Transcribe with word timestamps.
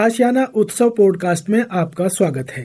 आशियाना 0.00 0.44
उत्सव 0.60 0.90
पॉडकास्ट 0.96 1.48
में 1.50 1.64
आपका 1.80 2.06
स्वागत 2.08 2.50
है। 2.56 2.64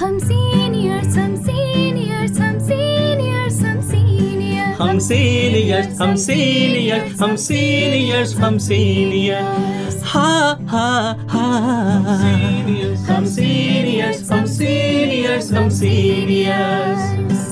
हम 0.00 0.18
सीनियर्स 0.18 1.16
हम 1.16 1.34
सीनियर्स 1.46 2.38
हम 2.40 2.58
सीनियर्स 2.68 3.60
हम 3.62 3.78
सीनियर्स 3.88 4.80
हम 4.80 4.98
सीनियर्स 5.08 6.00
हम 6.00 6.14
सीनियर्स 6.26 7.20
हम 7.22 7.34
सीनियर्स 7.46 8.34
हम 8.36 8.58
सीनियर्स 8.68 10.00
हा 10.12 10.28
हा 10.70 10.88
हा 11.34 11.46
हम 13.12 13.26
सीनियर्स 13.36 14.30
हम 14.32 14.44
सीनियर्स 14.56 15.52
हम 15.52 15.68
सीनियर्स 15.80 17.51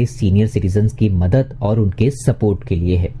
सीनियर 0.05 0.47
सिटीजन 0.47 0.87
की 0.87 1.09
मदद 1.09 1.57
और 1.61 1.79
उनके 1.79 2.09
सपोर्ट 2.11 2.67
के 2.67 2.75
लिए 2.75 2.97
है। 2.97 3.20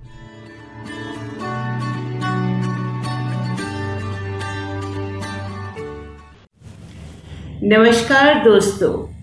नमस्कार 7.63 8.43
दोस्तों। 8.43 9.15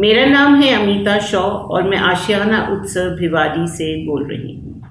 मेरा 0.00 0.24
नाम 0.26 0.62
है 0.62 0.72
अमिता 0.82 1.18
शॉ 1.18 1.40
और 1.40 1.82
मैं 1.82 1.98
आशियाना 1.98 2.68
उत्सव 2.70 3.00
भिवाड़ी 3.00 3.66
से 3.66 4.06
बोल 4.06 4.28
रही 4.30 4.54
हूँ। 4.56 4.82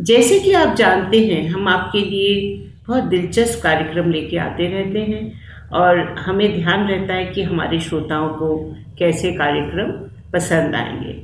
जैसे 0.00 0.40
कि 0.40 0.52
आप 0.52 0.76
जानते 0.76 1.20
हैं, 1.26 1.48
हम 1.48 1.68
आपके 1.68 1.98
लिए 1.98 2.56
बहुत 2.88 3.04
दिलचस्प 3.04 3.62
कार्यक्रम 3.62 4.10
लेके 4.10 4.36
आते 4.36 4.66
रहते 4.66 4.98
हैं 4.98 5.32
और 5.72 6.14
हमें 6.18 6.60
ध्यान 6.60 6.86
रहता 6.88 7.14
है 7.14 7.24
कि 7.24 7.42
हमारे 7.42 7.80
श्रोताओं 7.80 8.28
को 8.28 8.76
कैसे 8.98 9.32
कार्यक्रम 9.32 9.92
पसंद 10.32 10.74
आएँगे। 10.74 11.22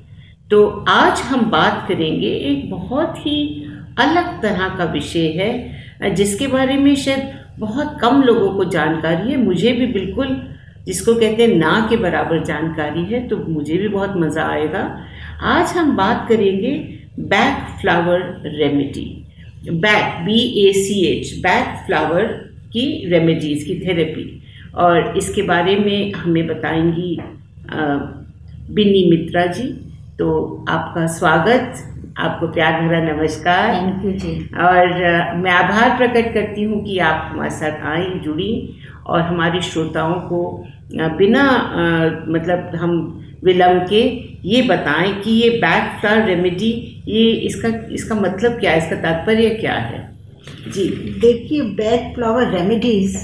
तो 0.50 0.84
आज 0.88 1.20
हम 1.20 1.50
बात 1.50 1.84
करेंगे 1.88 2.30
एक 2.30 2.70
बहुत 2.70 3.14
ही 3.18 3.64
अलग 3.98 4.42
तरह 4.42 4.68
का 4.68 4.84
विषय 4.84 5.26
है, 5.26 6.14
जिसके 6.14 6.46
बारे 6.46 6.76
में 6.76 6.96
शायद 6.96 7.37
बहुत 7.58 7.96
कम 8.00 8.22
लोगों 8.22 8.50
को 8.52 8.64
जानकारी 8.70 9.30
है, 9.30 9.36
मुझे 9.36 9.72
भी 9.72 9.86
बिल्कुल, 9.92 10.36
जिसको 10.86 11.14
कहते 11.14 11.42
हैं 11.42 11.54
ना 11.56 11.86
के 11.90 11.96
बराबर 11.98 12.44
जानकारी 12.44 13.04
है 13.04 13.26
तो 13.28 13.36
मुझे 13.48 13.76
भी 13.78 13.88
बहुत 13.88 14.12
मज़ा 14.16 14.44
आएगा। 14.44 14.82
आज 15.46 15.72
हम 15.76 15.96
बात 15.96 16.26
करेंगे 16.28 16.72
Bach 17.30 17.66
flower 17.80 18.20
remedy 18.54 19.06
Bach 19.64 20.24
B 20.24 20.38
A 20.60 20.72
C 20.74 21.00
H 21.06 21.32
Bach 21.42 21.76
flower 21.86 22.24
की 22.72 22.86
रेमेडीज़ 23.10 23.64
की 23.66 23.78
थेरेपी 23.80 24.24
और 24.76 25.16
इसके 25.18 25.42
बारे 25.44 25.76
में 25.76 26.12
हमें 26.14 26.46
बताएँगी 26.46 27.16
बिन्नी 28.70 29.04
मित्रा 29.10 29.46
जी। 29.48 29.68
तो 30.18 30.64
आपका 30.68 31.06
स्वागत। 31.08 31.84
आपको 32.18 32.46
प्यार 32.52 32.80
भरा 32.82 33.00
नमस्कार। 33.02 33.74
थैंक 33.74 34.04
यू 34.04 34.12
जी। 34.12 34.32
और 34.62 34.86
मैं 35.42 35.50
आभार 35.52 35.96
प्रकट 35.98 36.32
करती 36.34 36.62
हूँ 36.62 36.82
कि 36.84 36.98
आप 37.08 37.28
हमारे 37.32 37.50
साथ 37.50 37.84
आई 37.92 38.08
जुड़ी 38.24 38.50
और 39.06 39.20
हमारे 39.20 39.60
श्रोताओं 39.62 40.14
को 40.30 40.40
बिना 41.18 41.44
अ, 41.48 42.24
मतलब 42.28 42.74
हम 42.80 42.96
विलम्ब 43.44 43.86
के 43.88 44.00
ये 44.48 44.62
बताएँ 44.62 45.12
कि 45.22 45.30
ये 45.30 45.50
बैक 45.60 45.98
फ्लावर 46.00 46.24
रेमेडी 46.26 46.70
ये 47.08 47.30
इसका 47.48 47.68
इसका 47.94 48.14
मतलब 48.14 48.58
क्या 48.60 48.70
है? 48.72 48.78
इसका 48.78 48.96
तात्पर्य 49.02 49.48
क्या 49.60 49.74
है? 49.74 50.06
जी। 50.74 50.88
देखिए 51.20 51.62
बैक 51.80 52.14
फ्लावर 52.14 52.50
रेमेडीज 52.56 53.16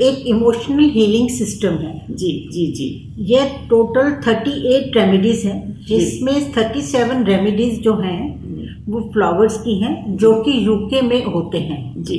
एक 0.00 0.26
इमोशनल 0.26 0.84
हीलिंग 0.90 1.28
सिस्टम 1.30 1.74
है। 1.78 1.94
जी 2.10 2.30
जी 2.52 2.66
जी। 2.76 2.86
ये 3.32 3.40
टोटल 3.70 4.10
38 4.26 4.96
रेमेडीज 4.96 5.44
हैं 5.46 5.60
जिसमें 5.88 6.32
37 6.52 7.24
रेमेडीज 7.26 7.80
जो 7.82 7.96
हैं 7.96 8.20
वो 8.88 9.00
फ्लावर्स 9.14 9.56
की 9.58 9.78
हैं 9.78 10.16
जो 10.16 10.34
कि 10.42 10.52
यूके 10.66 11.02
में 11.02 11.24
होते 11.24 11.58
हैं। 11.58 12.02
जी। 12.02 12.18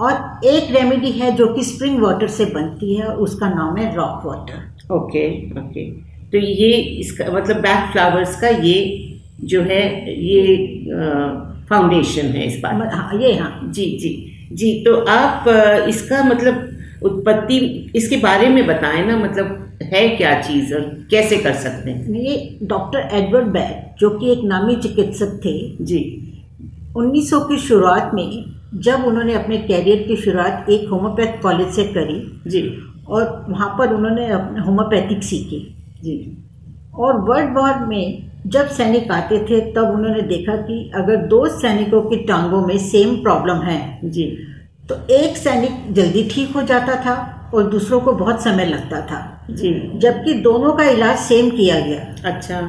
और 0.00 0.12
एक 0.44 0.70
रेमेडी 0.76 1.10
है 1.10 1.30
जो 1.36 1.46
कि 1.54 1.64
स्प्रिंग 1.64 1.98
वाटर 2.02 2.28
से 2.28 2.44
बनती 2.44 2.94
है 2.94 3.04
और 3.06 3.16
उसका 3.16 3.48
नाम 3.48 3.76
है 3.76 3.94
रॉक 3.96 4.26
वाटर 4.26 4.94
ओके 4.94 5.26
ओके 5.60 5.90
तो 6.30 6.38
ये 6.38 6.70
इसका 7.00 7.30
मतलब 7.32 7.56
बैक 7.56 7.90
फ्लावर्स 7.92 8.40
का 8.40 8.48
ये 8.48 8.76
जो 9.44 9.62
है 9.62 9.82
ये 10.24 10.56
फाउंडेशन 11.68 12.26
है 12.26 12.46
इस 12.46 12.60
बात 12.62 12.94
हाँ 12.94 13.20
ये 13.20 13.32
हाँ। 13.34 13.72
जी 13.74 13.86
जी 13.98 14.10
जी 14.52 14.72
तो 14.84 14.94
आप 15.10 15.48
इसका 15.88 16.22
मतलब 16.24 16.68
उत्पत्ति 17.02 17.58
इसके 17.96 18.16
बारे 18.16 18.48
में 18.48 18.66
बताएँ 18.66 19.04
ना 19.06 19.16
मतलब 19.16 19.61
है 19.82 20.08
क्या 20.08 20.40
चीज़? 20.40 20.74
और 20.74 20.80
कैसे 21.10 21.36
कर 21.36 21.52
सकते 21.52 21.90
हैं? 21.90 22.14
ये 22.14 22.58
डॉक्टर 22.62 23.08
एडवर्ड 23.12 23.46
बैक 23.46 23.94
जो 23.98 24.10
कि 24.10 24.32
एक 24.32 24.40
नामी 24.44 24.76
चिकित्सक 24.76 25.40
थे 25.44 25.84
जी। 25.84 26.02
1900 26.96 27.40
की 27.40 27.56
शुरुआत 27.56 28.10
में 28.14 28.44
जब 28.74 29.04
उन्होंने 29.04 29.34
अपने 29.34 29.58
कैरियर 29.58 30.02
की 30.02 30.16
शुरुआत 30.16 30.66
एक 30.70 30.88
होम्योपैथ 30.88 31.42
कॉलेज 31.42 31.68
से 31.68 31.84
करी 31.84 32.50
जी। 32.50 32.78
और 33.08 33.46
वहाँ 33.48 33.76
पर 33.78 33.92
उन्होंने 33.92 34.28
अपने 34.28 34.60
होम्योपैथिक 34.60 35.22
सीखी। 35.22 35.76
जी। 36.04 36.38
और 36.94 37.18
वर्ल्ड 37.18 37.58
वॉर 37.58 37.86
में 37.86 38.32
जब 38.46 38.66
सैनिक 38.66 39.10
आते 39.10 39.38
थे 39.38 39.60
तब 39.72 39.90
उन्होंने 39.94 40.22
देखा 40.22 40.56
कि 40.56 40.92
अगर 40.94 41.16
दो 41.16 41.46
सैनिकों 41.48 42.00
की 42.02 42.16
टांगों 42.16 42.66
में 42.66 42.78
सेम 42.78 43.14
प्रॉब्लम 43.16 43.56
है 43.56 44.00
जी। 44.04 44.38
तो 44.92 45.14
एक 45.14 45.36
सैनिक 45.36 45.92
जल्दी 45.94 46.28
ठीक 46.32 46.52
हो 46.52 46.62
जाता 46.62 46.94
था 46.94 47.50
और 47.54 47.70
दूसरों 47.70 48.00
को 48.00 48.12
बहुत 48.12 48.42
समय 48.42 48.64
लगता 48.64 49.00
था। 49.00 49.46
जी। 49.50 49.98
जबकि 49.98 50.34
दोनों 50.34 50.72
का 50.72 50.84
इलाज 50.84 51.18
सेम 51.18 51.50
किया 51.50 51.80
गया। 51.80 52.30
अच्छा। 52.30 52.60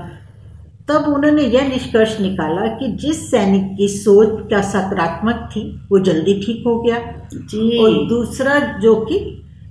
तब 0.89 1.05
उन्होंने 1.07 1.43
यह 1.43 1.67
निष्कर्ष 1.67 2.19
निकाला 2.19 2.65
कि 2.67 2.87
जिस 2.87 3.31
सैनिक 3.31 3.77
की 3.77 3.87
सोच 3.87 4.47
क्या 4.47 4.61
सकारात्मक 4.61 5.49
थी 5.51 5.87
वो 5.91 5.99
जल्दी 5.99 6.33
ठीक 6.45 6.63
हो 6.67 6.81
गया। 6.81 6.99
जी। 7.33 7.77
और 7.77 8.07
दूसरा 8.07 8.59
जो 8.59 8.95
कि 8.95 9.19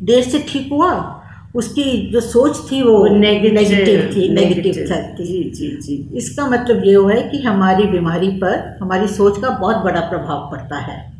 देर 0.02 0.22
से 0.22 0.38
ठीक 0.48 0.68
हुआ 0.72 1.18
उसकी 1.56 2.10
जो 2.10 2.20
सोच 2.20 2.72
थी 2.72 2.82
वो 2.82 3.06
नेगेटिव 3.06 4.10
थी 4.16 4.28
नेगेटिव। 4.34 4.74
थी। 4.74 5.24
जी 5.24 5.50
जी 5.50 5.76
जी। 5.82 6.16
इसका 6.16 6.46
मतलब 6.46 6.84
ये 6.84 6.94
हुआ 6.94 7.12
है 7.12 7.22
कि 7.22 7.38
हमारी 7.38 7.84
बीमारी 7.84 8.28
पर 8.28 8.78
हमारी 8.82 9.06
सोच 9.06 9.42
का 9.42 9.50
बहुत 9.50 9.76
बड़ा 9.76 10.00
प्रभाव 10.00 10.50
पड़ता 10.52 10.76
है। 10.76 11.11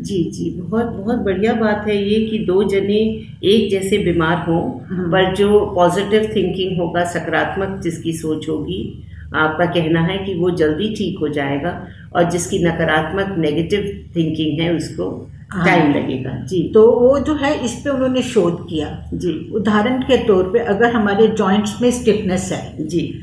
जी 0.00 0.24
जी 0.24 0.50
बहुत 0.50 0.86
बहुत 0.86 1.18
बढ़िया 1.18 1.52
बात 1.52 1.84
है 1.88 2.08
ये 2.08 2.26
कि 2.26 2.38
दो 2.38 2.64
जने 2.64 3.24
एक 3.44 3.70
जैसे 3.70 3.98
बीमार 3.98 4.36
हों 4.48 4.86
हम्म। 4.86 5.10
पर 5.10 5.34
जो 5.34 5.60
पॉजिटिव 5.74 6.32
थिंकिंग 6.36 6.80
होगा 6.80 7.04
सकारात्मक 7.04 7.80
जिसकी 7.82 8.12
सोच 8.12 8.48
होगी 8.48 9.02
आपका 9.34 9.66
कहना 9.66 10.00
है 10.00 10.18
कि 10.18 10.34
वो 10.34 10.50
जल्दी 10.50 10.94
ठीक 10.94 11.18
हो 11.18 11.28
जाएगा 11.28 11.86
और 12.16 12.30
जिसकी 12.30 12.58
नकारात्मक 12.58 13.38
नेगेटिव 13.38 14.08
थिंकिंग 14.16 14.60
है 14.60 14.76
उसको 14.76 15.28
हाँ। 15.50 15.66
टाइम 15.66 15.94
लगेगा। 15.94 16.30
जी। 16.30 16.70
तो 16.74 16.90
वो 16.90 17.18
जो 17.18 17.34
है 17.34 17.64
इस 17.64 17.72
पे 17.72 17.90
उन्होंने 17.90 18.22
शोध 18.22 18.68
किया। 18.68 19.10
जी। 19.14 19.50
उदाहरण 19.54 20.02
के 20.02 20.16
तौर 20.16 20.44
पे 20.44 20.58
अगर 20.58 20.92
हमारे 20.92 21.28
जॉइंट्स 21.28 21.82
में 21.82 21.90
स्टिफनेस 21.90 22.52
है 22.52 22.86
जी। 22.86 23.14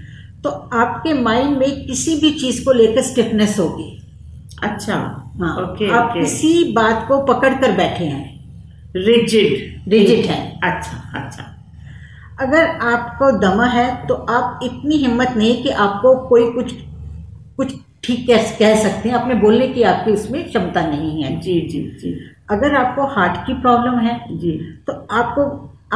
तो 0.44 0.50
आपके 0.50 1.14
माइंड 1.14 1.58
में 1.58 1.86
किसी 1.86 2.16
भी 2.16 2.32
चीज़ 2.32 2.66
को 2.66 2.72
लेकर 2.72 3.02
स्टिफनेस 3.02 3.60
होगी। 3.60 4.02
अच्छा। 4.64 5.19
हाँ 5.40 5.56
ओके 5.58 5.92
आप 5.92 6.10
ओके 6.10 6.20
किसी 6.20 6.64
बात 6.74 7.06
को 7.08 7.22
पकड़ 7.24 7.54
कर 7.54 7.72
बैठे 7.72 8.06
हैं। 8.06 8.40
रिजिड 8.96 9.68
Rigid 9.90 10.26
है। 10.26 10.40
अच्छा 10.64 11.20
अच्छा। 11.20 11.44
अगर 12.42 12.68
आपको 12.88 13.32
दमा 13.40 13.66
है 13.66 14.08
तो 14.08 14.14
आप 14.14 14.60
इतनी 14.64 14.98
हिम्मत 14.98 15.34
नहीं 15.38 15.62
कि 15.64 15.70
आपको 15.86 16.16
कोई 16.28 16.52
कुछ 16.52 16.74
कुछ 17.58 17.74
ठीक 18.04 18.28
कह 18.28 18.52
कह 18.60 18.76
सकते 18.84 19.10
हैं। 19.10 19.16
अपने 19.16 19.36
बोलने 19.36 19.68
की 19.68 19.84
आपकी 19.84 20.12
उसमें 20.12 20.44
क्षमता 20.50 20.86
नहीं 20.88 21.24
है। 21.24 21.40
जी 21.40 21.60
जी 21.62 21.82
जी। 22.02 22.14
अगर 22.50 22.76
आपको 22.76 23.06
हार्ट 23.06 23.46
की 23.48 23.54
प्रॉब्लम 23.54 24.00
है 24.00 24.20
जी। 24.38 24.52
तो 24.88 24.94
आपको 25.12 25.44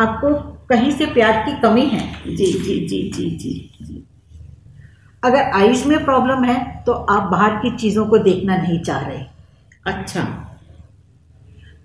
आपको 0.01 0.33
कहीं 0.67 0.91
से 0.91 1.05
प्यार 1.05 1.43
की 1.45 1.59
कमी 1.61 1.85
है। 1.85 2.35
जी 2.35 2.45
जी 2.45 2.79
जी 2.87 3.01
जी 3.11 3.29
जी 3.29 3.53
जी। 3.81 4.03
अगर 5.23 5.51
आइज़ 5.55 5.87
में 5.87 6.03
प्रॉब्लम 6.05 6.43
है 6.43 6.83
तो 6.85 6.93
आप 6.93 7.31
बाहर 7.31 7.55
की 7.55 7.75
चीज़ों 7.77 8.05
को 8.05 8.17
देखना 8.17 8.57
नहीं 8.57 8.79
चाह 8.79 9.07
रहे। 9.07 9.32
अच्छा। 9.85 10.49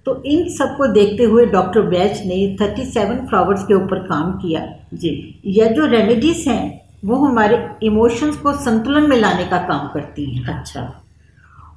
तो 0.06 0.23
इन 0.23 0.49
सबको 0.49 0.87
देखते 0.87 1.25
हुए 1.25 1.47
डॉक्टर 1.47 1.81
बैच 1.81 2.23
ने 2.27 2.56
37 2.61 3.27
फ्लावर्स 3.29 3.62
के 3.62 3.75
ऊपर 3.75 3.99
काम 3.99 4.33
किया। 4.33 4.75
जी। 4.95 5.41
यह 5.47 5.69
जो 5.69 5.87
रेमेडीज 5.87 6.49
हैं 6.49 6.89
वो 7.05 7.17
हमारे 7.17 7.71
इमोशंस 7.83 8.37
को 8.37 8.53
संतुलन 8.53 9.11
में 9.11 9.17
लाने 9.17 9.45
का 9.45 9.59
काम 9.59 9.89
करती 9.89 10.37
हैं। 10.37 10.45
अच्छा। 10.45 11.03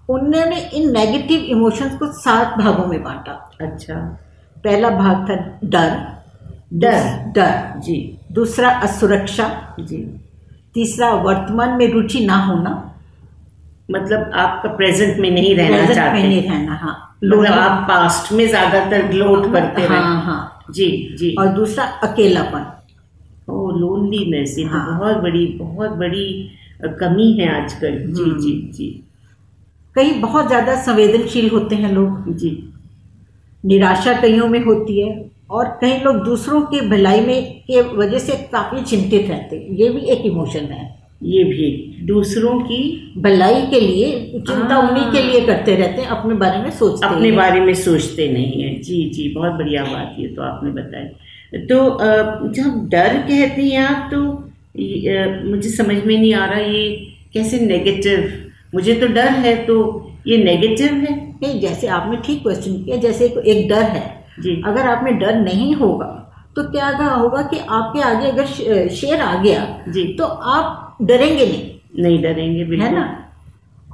उन्होंने 0.10 0.70
इन 0.70 0.92
नेगेटिव 0.92 1.42
इमोशंस 1.42 1.98
को 1.98 2.06
सात 2.06 2.58
भागों 2.58 2.86
में 2.86 3.04
बांटा। 3.04 3.52
अच्छा। 3.62 3.96
पहला 4.64 4.90
भाग 4.90 5.30
था 5.30 5.60
डर। 5.64 6.22
डर। 6.74 7.32
डर। 7.32 7.80
जी। 7.80 8.18
दूसरा 8.32 8.70
असुरक्षा। 8.70 9.76
जी। 9.80 10.20
तीसरा 10.74 11.14
वर्तमान 11.14 11.70
में 11.70 11.92
रुचि 11.92 12.26
ना 12.26 12.36
होना। 12.36 12.91
मतलब 13.92 14.32
आपका 14.36 14.70
प्रेजेंट 14.76 15.20
में 15.20 15.30
नहीं 15.32 15.56
रहना 15.56 15.76
प्रेजेंट 15.78 15.96
चाहते। 15.96 16.14
में 16.14 16.28
नहीं 16.28 16.42
रहना 16.42 16.76
हाँ। 16.76 16.94
मतलब 17.24 17.52
आप 17.54 17.88
पास्ट 17.88 18.32
में 18.34 18.48
ज़्यादातर 18.48 19.08
ग्लोट 19.08 19.52
करते 19.54 19.82
हाँ 19.82 19.98
हैं 19.98 20.22
हाँ। 20.26 20.66
जी 20.72 20.88
जी। 21.20 21.36
और 21.40 21.48
दूसरा 21.48 21.84
अकेलापन। 22.04 22.66
ओ 23.50 23.70
लोनलीनेस 23.72 24.56
ये 24.60 24.66
तो 24.66 24.72
हाँ। 24.72 24.98
बहुत 24.98 25.18
बड़ी 25.24 25.46
बहुत 25.60 25.92
बड़ी 25.98 26.28
कमी 27.00 27.32
है 27.40 27.50
आजकल। 27.64 27.98
जी 28.08 28.22
हम्म। 28.24 28.40
जी। 28.40 28.52
जी 28.74 29.04
कई 29.96 30.12
बहुत 30.20 30.48
ज़्यादा 30.48 30.76
संवेदनशील 30.84 31.50
होते 31.50 31.76
हैं 31.76 31.92
लोग। 31.94 32.32
जी। 32.38 32.52
निराशा 33.64 34.14
कईयों 34.22 34.48
में 34.48 34.64
होती 34.66 35.00
है 35.00 35.10
और 35.52 35.66
कई 35.82 35.98
लोग 35.98 36.24
दूसरों 36.26 36.62
की 36.62 36.80
भलाई 36.90 37.20
में 37.22 37.62
के 37.68 37.82
वजह 37.98 38.20
से 38.20 38.36
काफ़ी 38.54 38.82
चिंतित 38.82 39.30
रहते 39.30 39.56
हैं। 39.56 39.76
ये 39.78 39.90
भी 39.90 40.00
एक 40.12 40.26
इमोशन 40.26 40.66
है। 40.66 41.01
ये 41.24 41.44
भी 41.44 41.66
दूसरों 42.08 42.60
की 42.60 42.78
भलाई 43.18 43.62
के 43.72 43.80
लिए 43.80 44.12
चिंता 44.32 44.76
हाँ। 44.76 44.90
उन्हीं 44.90 45.12
के 45.12 45.22
लिए 45.24 45.42
करते 45.46 45.76
रहते 45.76 46.02
हैं 46.02 46.08
अपने 46.10 46.36
बारे 46.36 46.62
में 46.62 46.70
सोचते 46.72 47.06
अपने 47.08 47.28
हैं। 47.28 47.36
बारे 47.38 47.60
में 47.60 47.74
सोचते 47.74 48.28
नहीं 48.34 48.62
है। 48.64 48.74
जी 48.82 49.04
जी 49.10 49.28
बहुत 49.36 49.52
बढ़िया 49.54 49.84
बात 49.84 50.16
ये 50.20 50.28
तो 50.28 50.42
आपने 50.42 50.72
बताया 50.72 51.64
तो 51.70 51.78
जब 52.54 52.88
डर 52.92 53.18
कहते 53.28 53.62
हैं 53.62 53.84
आप 53.86 54.10
तो 54.14 54.22
मुझे 55.50 55.70
समझ 55.70 55.96
में 56.06 56.18
नहीं 56.18 56.34
आ 56.34 56.46
रहा 56.46 56.60
ये 56.60 56.84
कैसे 57.34 57.60
नेगेटिव 57.66 58.32
मुझे 58.76 58.94
तो 58.94 59.08
डर 59.08 59.30
है 59.46 59.56
तो 59.66 59.78
ये 60.28 60.38
नेगेटिव 60.44 60.94
है? 60.94 61.16
नहीं 61.44 61.60
जैसे 61.62 61.88
आपने 61.88 62.18
ठीक 62.26 62.42
क्वेश्चन 62.44 62.74
किया 62.84 62.98
जैसे 62.98 63.26
एक, 63.26 63.68
डर 63.70 63.82
है। 63.84 64.04
जी। 64.40 64.62
अगर 64.66 64.88
आप 64.88 65.04
में 65.04 65.18
डर 65.20 65.36
नहीं 65.36 65.74
होगा 65.76 66.18
तो 66.56 66.64
क्या 66.72 66.88
होगा 67.08 67.42
कि 67.42 67.58
आपके 67.70 68.02
आगे 68.02 68.28
अगर 68.28 68.46
शेर 68.96 69.22
आ 69.22 69.34
गया 69.44 69.66
जी। 69.90 70.04
तो 70.14 70.24
आप 70.26 70.81
डरेंगे 71.02 71.46
नहीं। 71.46 72.04
नहीं 72.04 72.22
डरेंगे 72.24 72.64
बिल्कुल। 72.66 72.88
है 72.88 72.94
ना? 72.96 73.04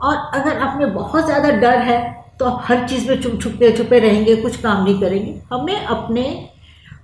और 0.04 0.16
अगर 0.40 0.58
आप 0.60 0.78
में 0.80 0.94
बहुत 0.94 1.26
ज़्यादा 1.26 1.52
डर 1.60 1.78
है 1.84 2.00
तो 2.40 2.46
आप 2.46 2.60
हर 2.64 2.88
चीज़ 2.88 3.10
में 3.10 3.22
चुप 3.22 3.40
छुपे 3.42 3.72
छुपे 3.78 4.00
रहेंगे 4.00 4.36
कुछ 4.36 4.56
काम 4.62 4.84
नहीं 4.84 5.00
करेंगे। 5.02 5.34
हमें 5.54 5.76
अपने 5.78 6.24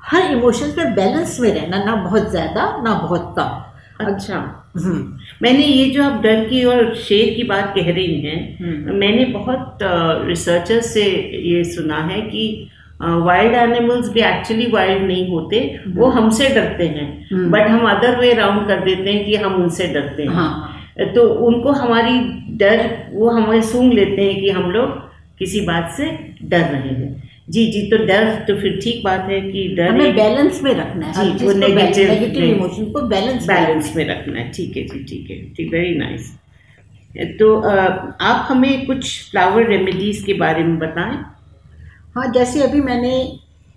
हर 0.04 0.32
इमोशन 0.32 0.72
पर 0.72 0.90
बैलेंस 0.96 1.40
में 1.40 1.52
रहना 1.52 1.84
ना 1.84 1.96
बहुत 2.04 2.30
ज़्यादा 2.32 2.66
ना 2.84 2.94
बहुत 3.02 3.34
कम। 3.38 4.06
अच्छा। 4.06 4.36
हम्म, 4.76 5.18
मैंने 5.42 5.66
ये 5.66 5.90
जो 5.90 6.04
आप 6.04 6.22
डर 6.22 6.44
की 6.46 6.64
और 6.66 6.94
शेर 6.98 7.34
की 7.36 7.44
बात 7.44 7.74
कह 7.76 7.92
रही 7.92 8.20
हैं 8.22 8.38
हम्म। 8.60 8.96
मैंने 8.96 9.26
बहुत 9.34 9.80
रिसर्चर्स 10.28 10.94
से 10.94 11.04
ये 11.46 11.64
सुना 11.64 11.98
है 12.04 12.22
कि 12.22 12.46
वाइल्ड 13.04 13.56
एनिमल्स 13.56 14.10
भी 14.10 14.22
एक्चुअली 14.22 14.66
वाइल्ड 14.72 15.04
नहीं 15.04 15.28
होते 15.30 15.60
वो 15.96 16.10
हमसे 16.10 16.50
डरते 16.50 16.88
हैं। 16.88 17.08
हम्म। 17.32 17.50
बट 17.52 17.68
हम 17.70 17.88
अदर 17.90 18.20
वे 18.20 18.34
राउंड 18.34 18.68
कर 18.68 18.84
देते 18.86 19.12
हैं 19.12 19.26
कि 19.26 19.36
हम 19.36 19.56
उनसे 19.56 19.88
डरते 19.94 20.24
हैं। 20.24 20.30
हाँ। 20.32 21.12
तो 21.16 21.28
उनको 21.48 21.72
हमारी 21.74 22.20
डर 22.58 22.88
वो 23.12 23.30
हमें 23.30 23.62
सूंघ 23.64 23.92
लेते 23.94 24.22
हैं 24.22 24.40
कि 24.42 24.50
हम 24.50 24.70
लोग 24.72 24.90
किसी 25.40 25.62
बात 25.62 25.92
से 25.98 26.06
डर 26.44 26.66
रहे 26.68 26.90
हैं। 26.92 27.32
जी 27.50 27.66
जी 27.72 27.82
तो 27.92 27.98
डर 28.06 28.30
तो 28.48 28.56
फिर 28.58 28.80
ठीक 28.84 29.04
बात 29.06 29.28
है 29.30 29.40
कि 29.42 29.68
डर 29.78 29.88
हमें 29.88 30.16
बैलेंस 30.16 30.62
में 30.64 30.74
रखना 30.74 31.08
है। 31.08 31.26
जी, 31.30 31.46
वो 31.46 31.54
नेगेटिव 31.54 32.44
इमोशन 32.44 32.92
को 32.92 33.02
बैलेंस 33.10 33.48
बैलेंस 33.48 33.96
में 33.96 34.06
रखना 34.08 34.40
है। 34.40 34.52
ठीक 34.52 34.78
है 34.78 34.84
जी 34.84 35.04
ठीक 35.04 35.30
है 35.32 35.38
ठीक 35.56 35.72
वेरी 35.74 35.98
नाइस 35.98 36.32
तो 37.40 37.56
आप 37.56 38.46
हमें 38.50 38.86
कुछ 38.86 39.32
फ्लावर 39.32 39.68
रेमेडीज 39.68 40.22
के 40.26 40.34
बारे 40.36 40.64
में 40.64 40.78
बताएँ। 40.80 41.18
हाँ 42.15 42.31
जैसे 42.31 42.62
अभी 42.62 42.81
मैंने 42.81 43.12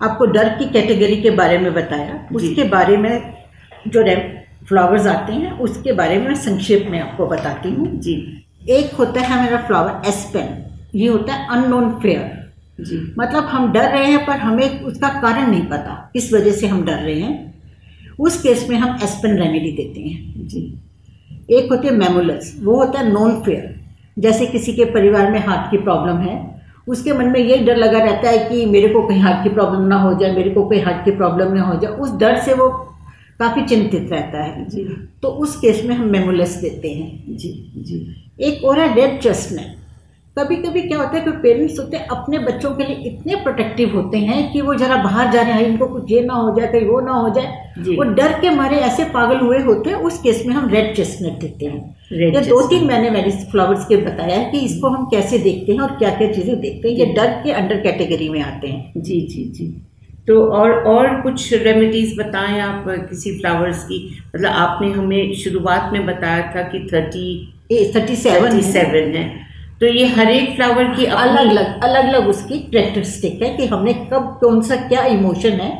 आपको 0.00 0.26
डर 0.26 0.48
की 0.48 0.64
कैटेगरी 0.70 1.16
के 1.22 1.30
बारे 1.30 1.58
में 1.58 1.72
बताया 1.74 2.14
उसके 2.34 2.64
बारे 2.68 2.96
में 2.96 3.34
जो 3.88 4.00
रेम 4.02 4.18
फ्लावर्स 4.66 5.06
आते 5.06 5.32
हैं 5.32 5.52
उसके 5.58 5.92
बारे 5.92 6.18
में 6.18 6.26
मैं 6.28 6.34
संक्षेप 6.34 6.86
में 6.90 6.98
आपको 7.00 7.26
बताती 7.26 7.70
हूँ। 7.70 7.86
जी। 8.00 8.14
एक 8.70 8.94
होता 8.94 9.20
है 9.20 9.42
मेरा 9.42 9.60
फ्लावर 9.66 10.08
एस्पेन 10.08 10.48
ये 10.94 11.08
होता 11.08 11.34
है 11.34 11.48
अननोन 11.50 11.90
फेयर 12.00 12.84
जी। 12.84 12.96
मतलब 13.18 13.44
हम 13.44 13.72
डर 13.72 13.88
रहे 13.90 14.10
हैं 14.10 14.24
पर 14.26 14.36
हमें 14.38 14.80
उसका 14.80 15.08
कारण 15.20 15.50
नहीं 15.50 15.64
पता 15.66 15.94
किस 16.12 16.32
वजह 16.32 16.52
से 16.52 16.66
हम 16.66 16.84
डर 16.84 16.98
रहे 16.98 17.20
हैं। 17.20 17.54
उस 18.18 18.40
केस 18.42 18.66
में 18.70 18.76
हम 18.76 18.98
एस्पेन 19.02 19.36
रेमेडी 19.38 19.70
देते 19.72 20.00
हैं। 20.00 20.46
जी। 20.48 20.60
एक 21.50 21.72
होते 21.72 21.88
हैं 21.88 21.94
मेमुलस 21.94 22.54
वो 22.62 22.76
होता 22.76 22.98
है 22.98 23.12
नॉन 23.12 23.40
फेयर 23.42 23.74
जैसे 24.18 24.46
किसी 24.46 24.72
के 24.72 24.84
परिवार 24.84 25.30
में 25.30 25.38
हार्ट 25.38 25.70
की 25.70 25.78
प्रॉब्लम 25.78 26.18
है 26.18 26.55
उसके 26.88 27.12
मन 27.12 27.24
में 27.24 27.40
यही 27.40 27.64
डर 27.64 27.76
लगा 27.76 27.98
रहता 27.98 28.30
है 28.30 28.38
कि 28.38 28.66
मेरे 28.66 28.88
को 28.88 29.02
कहीं 29.08 29.20
हार्ट 29.20 29.42
की 29.42 29.48
प्रॉब्लम 29.48 29.82
ना 29.82 29.96
हो 29.96 30.14
जाए 30.14 30.34
मेरे 30.36 30.50
को 30.50 30.64
कहीं 30.64 30.82
हार्ट 30.82 31.04
की 31.04 31.10
प्रॉब्लम 31.10 31.52
ना 31.52 31.62
हो 31.62 31.80
जाए। 31.80 31.92
उस 31.92 32.16
डर 32.16 32.40
से 32.40 32.54
वो 32.54 32.68
काफ़ी 33.38 33.64
चिंतित 33.64 34.08
रहता 34.12 34.44
है। 34.44 34.68
जी। 34.68 34.84
तो 35.22 35.28
उस 35.28 35.56
केस 35.56 35.84
में 35.84 35.94
हम 35.94 36.06
मेमोलेस 36.06 36.54
देते 36.54 36.88
हैं। 36.88 37.36
जी 37.36 37.72
जी। 37.76 38.30
एक 38.40 38.64
और 38.64 38.80
है 38.80 38.94
रेड 38.94 39.20
चेस्टनट 39.20 39.85
कभी 40.36 40.56
कभी 40.56 40.80
क्या 40.82 40.98
होता 40.98 41.16
है 41.16 41.20
कि 41.24 41.30
पेरेंट्स 41.42 41.78
होते 41.78 41.96
हैं 41.96 42.06
अपने 42.08 42.38
बच्चों 42.38 42.70
के 42.76 42.84
लिए 42.84 42.96
इतने 43.08 43.36
प्रोटेक्टिव 43.36 43.94
होते 43.96 44.18
हैं 44.20 44.40
कि 44.52 44.60
वो 44.60 44.74
जरा 44.74 44.96
बाहर 45.04 45.30
जा 45.32 45.42
रहे 45.42 45.52
हैं 45.52 45.66
इनको 45.66 45.86
कुछ 45.86 46.10
ये 46.12 46.20
ना 46.22 46.34
हो 46.34 46.50
जाए 46.58 46.66
कहीं 46.72 46.86
वो 46.86 47.00
ना 47.00 47.12
हो 47.12 47.28
जाए। 47.34 47.94
वो 47.96 48.04
डर 48.14 48.32
के 48.40 48.50
मारे 48.50 48.76
ऐसे 48.88 49.04
पागल 49.14 49.38
हुए 49.38 49.58
होते 49.62 49.90
हैं 49.90 49.96
उस 50.08 50.18
केस 50.22 50.42
में 50.46 50.54
हम 50.54 50.68
रेड 50.70 50.94
चेस्टनट 50.96 51.40
देते 51.40 51.66
हैं। 51.66 51.80
ये 52.14 52.40
दो 52.40 52.60
तीन 52.68 52.84
मैंने 52.86 53.10
मेरी 53.10 53.30
फ्लावर्स 53.52 53.86
के 53.86 53.96
बताया 54.02 54.36
है 54.36 54.50
कि 54.50 54.58
इसको 54.58 54.88
हम 54.88 55.06
कैसे 55.10 55.38
देखते 55.38 55.72
हैं 55.72 55.80
और 55.80 55.96
क्या 55.98 56.10
क्या 56.18 56.30
चीज़ें 56.32 56.60
देखते 56.60 56.88
हैं 56.88 56.96
ये 56.96 57.06
डर 57.14 57.32
के 57.44 57.52
अंडर 57.52 57.80
कैटेगरी 57.82 58.28
में 58.28 58.40
आते 58.42 58.68
हैं। 58.68 58.92
जी 58.98 59.20
जी 59.22 59.44
जी। 59.54 59.72
तो 60.28 60.44
और 60.52 60.72
और 60.84 61.20
कुछ 61.22 61.52
रेमेडीज 61.54 62.14
बताएँ 62.18 62.60
आप 62.60 62.84
किसी 63.10 63.38
फ्लावर्स 63.38 63.84
की? 63.84 63.98
मतलब 64.34 64.50
आपने 64.50 64.92
हमें 64.92 65.34
शुरुआत 65.34 65.90
में 65.92 66.06
बताया 66.06 66.52
था 66.54 66.68
कि 66.68 66.86
thirty 66.92 67.26
thirty 67.94 68.16
seven 68.16 68.48
thirty 68.48 68.62
seven 68.62 69.14
है। 69.16 69.24
तो 69.80 69.86
ये 69.86 70.06
हर 70.08 70.30
एक 70.30 70.54
फ्लावर 70.56 70.94
की 70.94 71.04
अलग 71.04 71.48
अलग 71.48 71.82
अलग 71.82 72.04
अलग 72.04 72.28
उसकी 72.28 72.58
करेक्टरिस्टिक 72.60 73.42
है 73.42 73.56
कि 73.56 73.66
हमने 73.66 73.92
कब 74.12 74.38
कौन 74.40 74.60
सा 74.62 74.76
क्या 74.88 75.04
इमोशन 75.06 75.60
है 75.60 75.74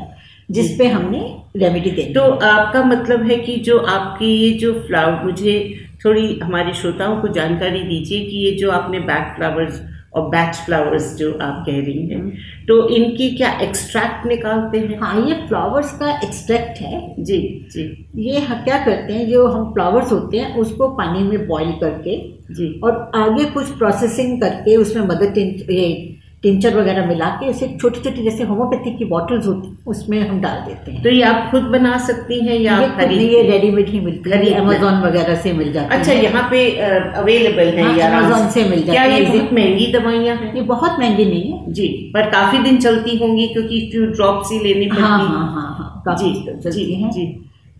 जिस 0.48 0.76
पे 0.78 0.86
हमने 0.86 1.20
रेमेडी 1.56 1.90
दे 1.90 2.02
तो 2.14 2.22
आपका 2.46 2.82
मतलब 2.84 3.22
है 3.30 3.36
कि 3.38 3.56
जो 3.60 3.78
आपकी 3.88 4.26
ये 4.34 4.50
जो 4.58 4.72
फ्लावर 4.80 5.24
मुझे 5.24 5.56
थोड़ी 6.04 6.38
हमारे 6.42 6.72
श्रोताओं 6.74 7.20
को 7.20 7.28
जानकारी 7.28 7.82
दीजिए 7.82 8.24
कि 8.26 8.36
ये 8.36 8.50
जो 8.56 8.70
आपने 8.70 9.00
बैक 9.02 9.34
फ्लावर्स 9.36 9.80
और 10.16 10.28
बैच 10.28 10.56
फ्लावर्स 10.56 11.14
जो 11.16 11.32
आप 11.32 11.62
कह 11.66 11.80
रही 11.80 12.06
हैं। 12.06 12.30
तो 12.68 12.88
इनकी 12.88 13.30
क्या 13.30 13.50
एक्सट्रैक्ट 13.60 14.26
निकालते 14.26 14.78
हैं? 14.78 14.98
हाँ 15.00 15.26
ये 15.26 15.34
फ्लावर्स 15.34 15.92
का 15.98 16.10
एक्सट्रैक्ट 16.18 16.80
है। 16.80 17.24
जी 17.24 17.66
जी। 17.72 18.08
ये 18.16 18.40
हम 18.40 18.64
क्या 18.64 18.84
करते 18.84 19.12
हैं 19.12 19.28
जो 19.28 19.46
हम 19.46 19.72
फ्लावर्स 19.72 20.12
होते 20.12 20.38
हैं 20.38 20.56
उसको 20.56 20.88
पानी 20.88 21.22
में 21.22 21.46
बॉईल 21.48 21.72
करके 21.72 22.18
जी। 22.54 22.80
और 22.84 23.10
आगे 23.14 23.44
कुछ 23.44 23.70
प्रोसेसिंग 23.78 24.40
करके 24.40 24.76
उसमें 24.76 25.02
मदर 25.02 25.32
ये 25.70 26.15
टिंचर 26.42 26.76
वगैरह 26.76 27.06
मिला 27.06 27.28
के 27.40 27.46
इसे 27.50 27.66
छोटी 27.80 28.00
छोटी 28.00 28.22
जैसे 28.22 28.44
होम्योपैथिक 28.44 28.96
की 28.98 29.04
बॉटल्स 29.04 29.46
होती 29.46 29.68
उसमें 29.86 30.18
हम 30.28 30.40
डाल 30.40 30.58
देते 30.66 30.90
हैं। 30.92 31.02
तो 31.02 31.10
ये 31.10 31.22
आप 31.22 31.50
खुद 31.50 31.62
बना 31.72 31.96
सकती 32.06 32.38
हैं 32.46 32.58
या 32.60 32.78
ये 32.80 32.88
खरीद 32.98 33.20
ये 33.22 33.40
रेडीमेड 33.42 33.88
ही 33.88 34.00
मिलती 34.00 34.30
है 34.30 34.52
अमेजोन 34.54 35.00
वगैरह 35.02 35.34
से 35.36 35.52
मिल 35.52 35.72
जाती 35.72 35.94
अच्छा 35.96 36.12
है। 36.12 36.22
यहाँ 36.24 36.46
पे 36.50 36.60
अवेलेबल 36.76 37.72
है 37.78 37.82
हाँ, 37.82 37.92
ये 37.94 38.50
से 38.50 38.68
मिल 38.68 38.82
क्या 38.82 38.94
जाती 39.06 39.14
ये 39.14 39.24
है, 39.24 39.32
बहुत 39.32 39.52
महँगी 39.52 39.92
दवाइयाँ 39.92 40.36
हैं? 40.36 40.54
ये 40.54 40.62
बहुत 40.62 41.00
महँगी 41.00 41.24
नहीं 41.24 41.52
है। 41.52 41.72
जी 41.72 41.88
पर 42.14 42.30
काफ़ी 42.30 42.58
दिन 42.58 42.78
चलती 42.80 43.16
होंगी 43.18 43.48
क्योंकि 43.48 43.80
ड्रॉप्स 44.14 44.52
ही 44.52 44.58
लेनी 44.58 44.86
पड़ती 44.86 45.02
हाँ। 45.02 45.18
हाँ 45.18 45.28
हाँ 45.28 45.74
हाँ 45.78 46.02
काफ़ी 46.06 46.32
जी 46.70 46.84
जी 46.84 47.10
जी। 47.12 47.26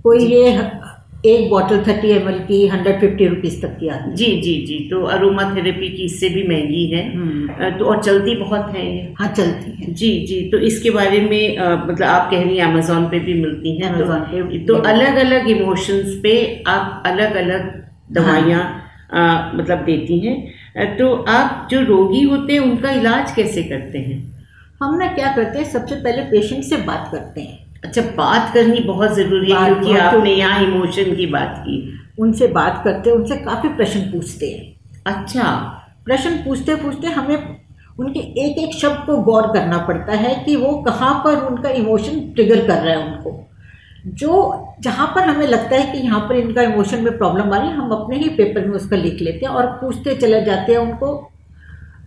कोई 0.04 0.26
ये 0.26 0.50
ह- 0.52 0.85
एक 1.28 1.49
बॉटल 1.50 1.83
थर्टी 1.87 2.09
एम 2.11 2.30
की 2.30 2.66
हंड्रेड 2.68 3.00
फिफ्टी 3.00 3.26
रुपीज़ 3.26 3.61
तक 3.62 3.76
की 3.80 3.88
आती 3.88 4.11
है। 4.11 4.16
जी 4.16 4.26
जी 4.42 4.54
जी। 4.66 4.78
तो 4.90 5.02
अरोमा 5.02 5.42
थेरेपी 5.56 5.88
की 5.88 6.04
इससे 6.04 6.28
भी 6.28 6.42
महँगी 6.49 6.87
है। 6.87 7.16
हम्म। 7.16 7.71
तो 7.78 7.85
और 7.85 8.02
चलती 8.02 8.37
बहुत 8.37 8.73
है 8.76 9.14
हाँ 9.18 9.28
चलती 9.33 9.71
है। 9.71 9.92
जी 9.95 10.11
जी। 10.26 10.40
तो 10.50 10.59
इसके 10.59 10.90
बारे 10.90 11.21
में 11.21 11.56
अ, 11.56 11.71
मतलब 11.88 12.09
आप 12.09 12.30
कह 12.30 12.42
रही 12.42 12.56
हैं 12.59 12.64
अमेजोन 12.66 13.04
पे 13.04 13.18
भी 13.18 13.35
मिलती 13.35 13.76
हैं 13.76 13.92
तो, 13.99 14.04
पे 14.04 14.59
तो 14.66 14.75
अलग 14.75 15.16
अलग 15.16 15.49
इमोशंस 15.49 16.21
पे 16.23 16.62
आप 16.66 17.02
अलग 17.06 17.35
अलग 17.35 17.83
दवाइयाँ 18.12 18.64
अ, 19.12 19.52
मतलब 19.54 19.78
देती 19.78 20.18
हैं। 20.18 20.97
तो 20.97 21.12
आप 21.28 21.68
जो 21.71 21.80
रोगी 21.80 22.23
होते 22.23 22.52
हैं 22.52 22.61
उनका 22.61 22.90
इलाज 22.90 23.30
कैसे 23.35 23.62
करते 23.62 23.99
हैं? 23.99 24.18
हम 24.83 24.95
ना 24.95 25.06
क्या 25.06 25.33
करते 25.37 25.59
हैं 25.59 25.64
सबसे 25.66 25.95
पहले 25.95 26.23
पेशेंट 26.23 26.64
से 26.64 26.76
बात 26.76 27.09
करते 27.12 27.40
हैं। 27.40 27.65
अच्छा 27.86 28.02
बात 28.16 28.52
करनी 28.54 28.80
बहुत 28.80 29.14
ज़रूरी 29.14 29.52
है 29.52 29.64
क्योंकि 29.64 29.96
आपने 29.96 30.34
यहाँ 30.34 30.62
इमोशन 30.64 31.14
की 31.16 31.26
बात 31.26 31.62
की। 31.66 31.76
उनसे 32.18 32.46
बात 32.48 32.80
करते 32.84 33.10
हैं 33.10 33.16
उनसे 33.16 33.36
काफ़ी 33.36 33.68
प्रश्न 33.68 34.00
पूछते 34.00 34.46
हैं। 34.46 35.14
अच्छा। 35.14 35.52
प्रश्न 36.04 36.30
पूछते 36.36 36.74
पूछते 36.74 37.06
हमें 37.08 37.36
उनके 37.98 38.20
एक 38.40 38.58
एक 38.58 38.74
शब्द 38.74 39.06
को 39.06 39.16
गौर 39.22 39.46
करना 39.52 39.78
पड़ता 39.78 40.12
है 40.12 40.34
कि 40.44 40.56
वो 40.56 40.72
कहाँ 40.82 41.14
पर 41.24 41.36
उनका 41.46 41.70
इमोशन 41.72 42.20
ट्रिगर 42.34 42.66
कर 42.66 42.82
रहा 42.82 42.94
है 42.94 43.06
उनको। 43.06 43.42
जो 44.14 44.32
जहाँ 44.80 45.06
पर 45.14 45.22
हमें 45.22 45.46
लगता 45.46 45.76
है 45.76 45.92
कि 45.92 45.98
यहाँ 45.98 46.20
पर 46.20 46.36
इनका 46.36 46.62
इमोशन 46.62 47.02
में 47.02 47.16
प्रॉब्लम 47.18 47.52
आ 47.52 47.58
रही 47.58 47.68
है 47.68 47.76
हम 47.76 47.90
अपने 47.90 48.16
ही 48.16 48.28
पेपर 48.30 48.66
में 48.66 48.74
उसका 48.76 48.96
लिख 48.96 49.22
लेते 49.22 49.46
हैं 49.46 49.52
और 49.52 49.66
पूछते 49.66 50.14
चले 50.14 50.44
जाते 50.44 50.72
हैं 50.72 50.78
उनको 50.78 51.08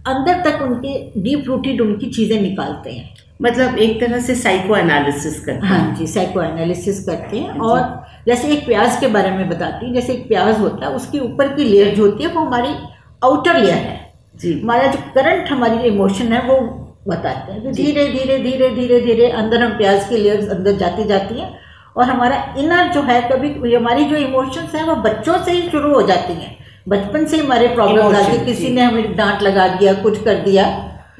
अंदर 0.05 0.41
तक 0.41 0.61
उनके 0.61 1.21
डीप 1.21 1.43
रूटेड 1.47 1.81
उनकी 1.81 2.09
चीज़ें 2.09 2.41
निकालते 2.41 2.91
हैं। 2.91 3.13
मतलब 3.41 3.77
एक 3.77 3.99
तरह 3.99 4.19
से 4.19 4.35
साइको 4.35 4.75
एनालिसिस 4.77 5.39
करते 5.39 5.65
हैं। 5.65 5.67
हाँ 5.69 5.95
जी 5.95 6.07
साइको 6.07 6.41
एनालिसिस 6.41 7.03
करते 7.05 7.39
हैं 7.39 7.59
और 7.59 7.81
जैसे 8.27 8.47
एक 8.53 8.65
प्याज 8.65 8.99
के 8.99 9.07
बारे 9.07 9.31
में 9.31 9.49
बताती 9.49 9.85
हूँ 9.85 9.93
जैसे 9.95 10.13
एक 10.13 10.27
प्याज 10.27 10.59
होता 10.59 10.85
है 10.85 10.93
उसके 10.95 11.19
ऊपर 11.19 11.55
की 11.55 11.63
लेयर 11.63 11.95
जो 11.95 12.05
होती 12.05 12.23
है 12.23 12.33
वो 12.33 12.41
हमारी 12.41 12.73
आउटर 13.21 13.59
लेयर 13.59 13.75
है। 13.75 13.97
जी। 14.35 14.59
हमारा 14.59 14.87
जो 14.87 14.99
करंट 15.15 15.49
हमारी 15.49 15.87
इमोशन 15.87 16.33
है 16.33 16.41
वो 16.47 16.59
बताते 17.07 17.51
हैं। 17.51 17.71
धीरे 17.73 18.07
धीरे 18.09 18.37
धीरे 18.39 18.69
धीरे 18.69 18.99
धीरे 19.01 19.29
अंदर 19.31 19.63
हम 19.63 19.77
प्याज 19.77 20.07
की 20.09 20.17
लेयर्स 20.17 20.49
अंदर 20.49 20.77
जाती 20.77 21.03
जाती 21.05 21.39
हैं 21.39 21.49
और 21.97 22.03
हमारा 22.05 22.43
इनर 22.59 22.93
जो 22.93 23.01
है 23.03 23.21
कभी 23.29 23.73
हमारी 23.73 24.05
जो 24.05 24.15
इमोशंस 24.17 24.75
हैं 24.75 24.83
वो 24.83 24.95
बच्चों 25.03 25.37
से 25.43 25.51
ही 25.51 25.69
शुरू 25.69 25.93
हो 25.93 26.01
जाती 26.07 26.33
हैं। 26.33 26.57
बचपन 26.89 27.25
से 27.25 27.37
हमारे 27.37 27.67
प्रॉब्लम 27.67 28.15
आती 28.15 28.37
है 28.37 28.45
किसी 28.45 28.69
ने 28.69 28.81
हमें 28.81 29.15
डांट 29.15 29.41
लगा 29.41 29.67
दिया 29.75 29.93
कुछ 29.93 30.23
कर 30.23 30.35
दिया 30.43 30.63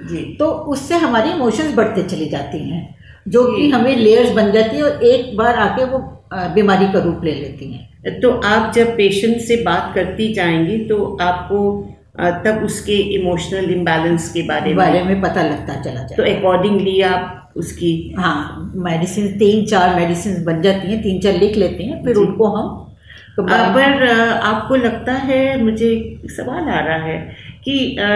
जी। 0.10 0.24
तो 0.40 0.46
उससे 0.74 0.96
हमारी 0.96 1.30
इमोशंस 1.32 1.74
बढ़ते 1.76 2.04
चली 2.04 2.26
जाती 2.30 2.70
हैं 2.70 2.88
जो 3.28 3.44
कि 3.46 3.70
हमें 3.70 3.96
लेयर्स 3.96 4.32
बन 4.32 4.52
जाती 4.52 4.78
है 4.78 4.84
और 4.84 5.04
एक 5.04 5.36
बार 5.38 5.56
आके 5.56 5.86
वो 5.86 6.00
बीमारी 6.56 6.92
का 6.94 7.00
रूप 7.00 7.24
ले 7.24 7.34
लेती 7.34 7.72
हैं। 7.72 8.20
तो 8.22 8.32
आप 8.46 8.72
जब 8.74 8.96
पेशेंट 8.98 9.38
से 9.42 9.56
बात 9.64 9.92
करती 9.96 10.34
जाएँगी 10.34 10.78
तो 10.86 11.18
आपको 11.22 11.60
तब 12.46 12.62
उसके 12.66 12.96
इमोशनल 13.16 13.70
इम्बैलेंस 13.72 14.32
के 14.32 14.42
बारे 14.42 14.68
में 14.68 14.78
बारे 14.78 15.04
में 15.04 15.22
पता 15.22 15.44
लगता 15.44 15.82
चला 15.82 16.02
तो 16.04 16.24
जाए 16.24 16.36
अकॉर्डिंगली 16.36 17.02
आप 17.02 17.54
उसकी 17.58 17.92
हाँ 18.18 18.72
मेडिसिन 18.76 19.28
तीन 19.40 19.66
चार 19.66 19.96
मेडिसिन 19.96 20.44
बन 20.44 20.62
जाती 20.62 20.88
हैं 20.88 21.02
तीन 21.04 21.20
चार 21.22 21.34
लिख 21.34 21.58
लेते 21.58 21.84
हैं 21.84 22.04
फिर 22.06 22.16
उनको 22.16 22.48
हम 22.48 22.89
पर 23.38 24.02
अ, 24.04 24.40
आपको 24.44 24.76
लगता 24.76 25.14
है 25.14 25.64
मुझे 25.64 26.20
सवाल 26.26 26.70
आ 26.70 26.80
रहा 26.80 26.98
है 26.98 27.18
कि 27.64 27.78
अ, 27.96 28.08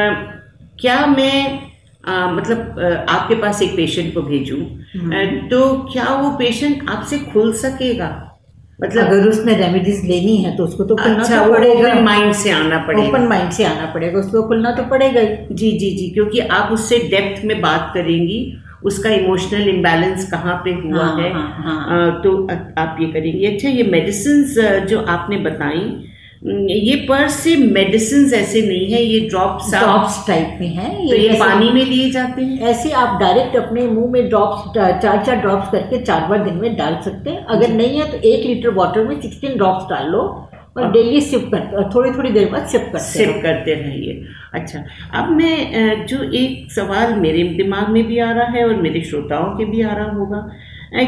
क्या 0.80 1.06
मैं 1.06 1.60
अ, 2.08 2.12
मतलब 2.32 2.80
अ, 2.80 3.06
आपके 3.10 3.36
पास 3.36 3.62
एक 3.62 3.76
पेशेंट 3.76 4.14
को 4.14 4.22
भेजूं 4.22 4.62
तो 5.50 5.60
क्या 5.94 6.06
वो 6.16 6.30
पेशेंट 6.38 6.90
आपसे 6.90 7.18
खुल 7.18 7.54
सकेगा? 7.54 8.10
मतलब 8.84 9.06
अगर 9.06 9.28
उसने 9.30 9.54
रेमेडीज 9.54 10.04
लेनी 10.06 10.36
है 10.38 10.56
तो 10.58 10.64
उसको 10.64 10.84
तो 10.84 10.96
खुलना 10.96 11.22
अच्छा 11.22 11.46
तो 11.46 11.54
पड़ेगा। 11.54 11.90
ओपन 11.90 12.04
माइंड 12.04 12.34
से 12.34 12.52
आना 12.52 12.78
पड़ेगा। 12.78 13.08
ओपन 13.08 13.28
माइंड 13.28 13.52
से 13.52 13.64
आना 13.66 13.86
पड़ेगा 13.94 14.20
उसको 14.20 14.42
खुलना 14.48 14.72
तो 14.72 14.84
पड़ेगा 14.84 15.22
ही। 15.22 15.28
जी 15.52 15.72
जी 15.72 15.90
जी 15.98 16.10
क्योंकि 16.14 16.40
आप 16.40 16.72
उससे 16.72 16.98
डेप्थ 17.10 17.46
में 17.46 17.62
बात 17.62 17.92
करेंगी 17.94 18.40
उसका 18.86 19.10
इमोशनल 19.10 19.68
इम्बैलेंस 19.70 20.30
कहाँ 20.32 20.56
पे 20.66 20.72
हुआ 20.74 21.04
हाँ, 21.04 21.22
है? 21.22 21.32
हाँ, 21.34 21.84
हाँ। 21.90 22.22
तो 22.24 22.32
आप 22.78 22.98
ये 23.02 23.12
करेंगी 23.12 23.46
अच्छा 23.46 23.70
ये 23.70 23.84
मेडिसिन 23.92 24.44
जो 24.88 25.00
आपने 25.10 25.38
बताई 25.46 26.10
ये 26.46 26.96
पर 27.10 27.28
से 27.30 27.56
मेडिसिन 27.58 28.34
ऐसे 28.36 28.62
नहीं 28.62 28.92
है 28.92 29.02
ये 29.02 29.20
ड्रॉप्स 29.30 29.70
ड्रॉप्स 29.74 30.16
टाइप 30.28 30.58
में 30.62 30.68
है। 30.68 30.90
ये, 31.02 31.10
तो 31.10 31.16
ये 31.16 31.40
पानी 31.40 31.70
में 31.72 31.84
लिए 31.86 32.10
जाते 32.12 32.42
हैं? 32.42 32.60
ऐसे 32.70 32.92
आप 32.92 33.20
डायरेक्ट 33.20 33.56
अपने 33.58 33.86
मुँह 33.88 34.12
में 34.12 34.28
ड्रॉप्स 34.30 34.74
चार 34.78 35.24
चार 35.26 35.36
ड्रॉप्स 35.36 35.72
करके 35.72 36.02
चार 36.02 36.28
बार 36.30 36.44
दिन 36.44 36.56
में 36.56 36.76
डाल 36.78 36.98
सकते 37.06 37.30
हैं। 37.30 37.46
अगर 37.56 37.70
नहीं 37.74 38.00
है 38.00 38.12
तो 38.12 38.18
एक 38.30 38.46
लीटर 38.46 38.74
वाटर 38.76 39.08
में 39.08 39.20
सिक्सटीन 39.22 39.56
ड्रॉप्स 39.58 39.90
डाल 39.90 40.10
लो 40.12 40.22
और 40.78 40.92
डेली 40.92 41.22
सिप 41.22 41.50
कर 41.54 41.90
थोड़ी 41.96 42.12
थोड़ी 42.12 42.30
देर 42.32 42.50
बाद 42.52 42.68
सिप 42.68 42.90
करते 42.94 43.06
सिप। 43.08 43.40
करते 43.44 43.74
रहिए। 43.74 44.22
अच्छा 44.54 44.84
अब 45.20 45.30
मैं 45.32 46.06
जो 46.06 46.22
एक 46.34 46.72
सवाल 46.72 47.14
मेरे 47.20 47.44
दिमाग 47.58 47.90
में 47.90 48.04
भी 48.08 48.20
आ 48.20 48.32
रहा 48.32 48.46
है 48.52 48.64
और 48.68 48.82
मेरे 48.82 49.02
श्रोताओं 49.04 49.56
के 49.58 49.66
भी 49.66 49.82
आ 49.82 49.94
रहा 49.94 50.12
होगा 50.12 50.48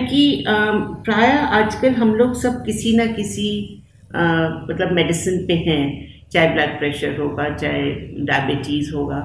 कि 0.09 0.43
प्राय 0.47 1.31
आजकल 1.61 1.93
हम 1.93 2.13
लोग 2.15 2.35
सब 2.41 2.63
किसी 2.65 2.95
ना 2.97 3.05
किसी 3.13 3.49
मतलब 4.15 4.91
मेडिसिन 4.91 5.45
पे 5.47 5.53
हैं 5.67 5.83
चाहे 6.31 6.47
ब्लड 6.53 6.77
प्रेशर 6.79 7.17
होगा 7.19 7.49
चाहे 7.55 7.91
डायबिटीज़ 8.25 8.93
होगा 8.93 9.19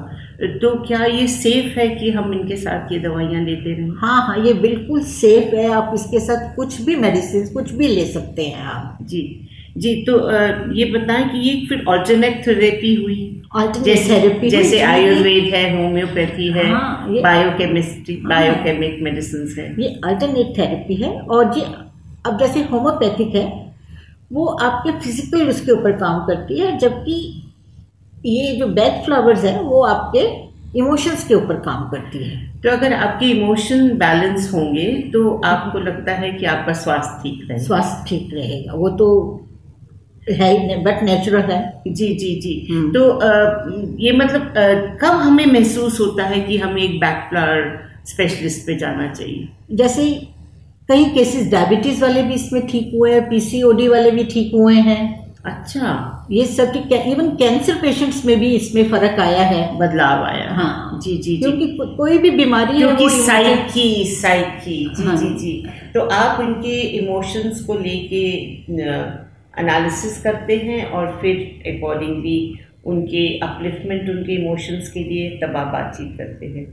तो 0.63 0.75
क्या 0.85 1.05
ये 1.05 1.27
सेफ़ 1.29 1.79
है 1.79 1.89
कि 1.89 2.11
हम 2.11 2.33
इनके 2.35 2.57
साथ 2.57 2.93
ये 2.93 2.99
दवाइयाँ 2.99 3.43
लेते 3.45 3.73
रहें? 3.75 3.91
हाँ 4.01 4.21
हाँ 4.27 4.39
ये 4.47 4.53
बिल्कुल 4.55 5.03
सेफ़ 5.05 5.55
है 5.55 5.67
आप 5.73 5.91
इसके 5.95 6.21
साथ 6.21 6.55
कुछ 6.57 6.81
भी 6.83 6.97
मेडिसिन 6.97 7.47
कुछ 7.53 7.73
भी 7.73 7.89
ले 7.89 8.05
सकते 8.07 8.43
हैं 8.43 8.63
आप। 8.65 8.99
जी 9.03 9.23
जी 9.79 9.95
तो 10.07 10.19
ये 10.75 10.85
बताएँ 10.93 11.29
कि 11.29 11.39
ये 11.49 11.67
फिर 11.69 11.85
ऑल्टरनेट 11.89 12.47
थेरेपी 12.47 12.95
हुई 12.95 13.40
जैसे 13.53 14.49
जैसे 14.51 14.81
आयुर्वेद 14.83 15.55
है 15.55 15.63
होम्योपैथी 15.77 16.51
है 16.53 16.67
हाँ, 16.71 17.07
बायोकेमिस्ट्री। 17.23 18.17
बायोकेमिक 18.27 19.03
मेडिसिन 19.03 19.55
है। 19.59 19.65
ये 19.83 19.89
अल्टरनेट 20.05 20.57
थेरेपी 20.59 20.95
है 20.97 21.11
और 21.21 21.59
ये 21.59 21.65
अब 22.27 22.39
जैसे 22.39 22.63
होम्योपैथिक 22.65 23.35
है 23.35 23.45
वो 24.33 24.45
आपके 24.63 24.93
फ़िज़िकल 25.01 25.49
उसके 25.51 25.73
ऊपर 25.73 25.93
काम 25.99 26.21
करती 26.27 26.59
है 26.59 26.77
जबकि 26.79 27.17
ये 28.27 28.55
जो 28.57 28.67
बैक 28.71 29.03
फ्लावर्स 29.05 29.45
है 29.45 29.61
वो 29.63 29.83
आपके 29.85 30.25
इमोशंस 30.79 31.27
के 31.29 31.35
ऊपर 31.35 31.55
काम 31.61 31.89
करती 31.91 32.19
है। 32.25 32.37
तो 32.63 32.71
अगर 32.71 32.93
आपके 32.95 33.27
इमोशन 33.29 33.89
बैलेंस 33.99 34.51
होंगे 34.55 34.87
तो 35.13 35.31
आपको 35.45 35.79
लगता 35.81 36.13
है 36.15 36.31
कि 36.33 36.47
आपका 36.47 36.73
स्वास्थ्य 36.75 37.23
ठीक 37.23 37.47
रहेगा। 37.49 37.65
स्वास्थ्य 37.65 38.09
ठीक 38.09 38.35
रहेगा। 38.35 38.73
वो 38.75 38.89
तो 38.99 39.09
है 40.31 40.69
ही 40.69 40.77
बट 40.77 41.03
नेचुरल 41.03 41.41
है। 41.41 41.83
जी 41.89 42.15
जी 42.15 42.41
जी। 42.41 42.67
हम्म। 42.71 42.93
तो 42.93 43.09
अ, 43.09 43.31
ये 44.01 44.13
मतलब 44.13 44.55
कब 45.03 45.11
हमें 45.11 45.47
महसूस 45.47 46.01
होता 46.01 46.25
है 46.25 46.41
कि 46.41 46.59
हमें 46.59 46.83
एक 46.83 47.01
बैक 47.01 47.27
फ्लावर 47.29 47.91
स्पेशलिस्ट 48.07 48.67
पे 48.67 48.77
जाना 48.77 49.13
चाहिए? 49.13 49.49
जैसे 49.73 50.27
कई 50.89 51.05
केसेस 51.05 51.51
डायबिटीज़ 51.53 52.03
वाले 52.03 52.23
भी 52.23 52.35
इसमें 52.35 52.67
ठीक 52.67 52.91
हुए 52.95 53.13
हैं 53.13 53.29
पीसीओडी 53.29 53.89
वाले 53.89 54.11
भी 54.11 54.25
ठीक 54.25 54.55
हुए 54.55 54.75
हैं। 54.75 55.31
अच्छा। 55.45 56.27
ये 56.31 56.45
सब 56.47 56.73
के 56.73 57.11
इवन 57.11 57.29
कैंसर 57.29 57.75
पेशेंट्स 57.75 58.25
में 58.25 58.41
भी 58.41 58.55
इसमें 58.55 58.91
फ़र्क 58.91 59.21
आया 59.21 59.43
है। 59.43 59.79
बदलाव 59.79 60.25
आया। 60.25 60.51
हाँ। 60.51 61.01
जी 61.05 61.13
जी 61.13 61.23
जी। 61.23 61.37
क्योंकि 61.37 61.67
को, 61.67 61.97
कोई 61.97 62.19
भी 62.19 62.31
बीमारी 62.31 62.73
है 62.73 62.79
क्योंकि 62.79 63.09
साइकी 63.11 64.05
साइकी 64.05 64.95
जी 64.97 65.03
हाँ। 65.03 65.17
जी 65.17 65.27
जी। 65.27 65.67
तो 65.95 66.01
आप 66.01 66.41
उनके 66.41 66.81
इमोशंस 66.81 67.61
को 67.61 67.75
लेके 67.75 68.27
एनालिसिस 69.55 70.23
करते 70.23 70.57
हैं 70.59 70.85
और 70.87 71.19
फिर 71.23 71.37
अकॉर्डिंगली 71.69 72.39
उनके 72.87 73.27
अपलिफ्टमेंट 73.41 74.09
उनके 74.11 74.33
इमोशंस 74.35 74.91
के 74.91 75.01
लिए 75.05 75.31
तब 75.39 75.57
आप 75.57 75.67
बातचीत 75.73 76.17
करते 76.19 76.47
हैं। 76.49 76.67